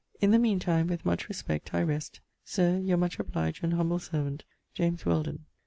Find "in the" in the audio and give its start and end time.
0.19-0.39